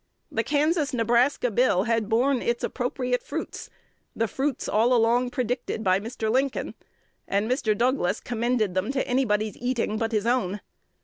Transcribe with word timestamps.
The 0.31 0.41
Kansas 0.43 0.95
Nebraska 0.95 1.51
Bill 1.51 1.83
had 1.83 2.09
borne 2.09 2.41
its 2.41 2.63
appropriate 2.63 3.21
fruits, 3.21 3.69
the 4.15 4.27
fruits 4.27 4.67
all 4.67 4.95
along 4.95 5.29
predicted 5.29 5.83
by 5.83 5.99
Mr. 5.99 6.31
Lincoln, 6.31 6.73
and 7.27 7.47
Mr. 7.47 7.77
Douglas 7.77 8.19
commended 8.19 8.73
them 8.73 8.91
to 8.93 9.07
anybody's 9.07 9.57
eating 9.57 9.99
but 9.99 10.11
his 10.11 10.25
own. 10.25 10.59